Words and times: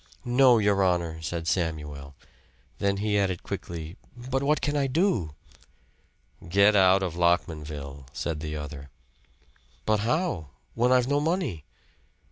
"No, 0.25 0.57
your 0.57 0.81
honor," 0.81 1.21
said 1.21 1.47
Samuel. 1.47 2.15
Then 2.79 2.97
he 2.97 3.19
added 3.19 3.43
quickly. 3.43 3.97
"But 4.31 4.41
what 4.41 4.59
can 4.59 4.75
I 4.75 4.87
do?" 4.87 5.35
"Get 6.49 6.75
out 6.75 7.03
of 7.03 7.13
Lockmanville," 7.15 8.07
said 8.11 8.39
the 8.39 8.55
other. 8.55 8.89
"But 9.85 9.99
how? 9.99 10.47
When 10.73 10.91
I've 10.91 11.07
no 11.07 11.19
money. 11.19 11.65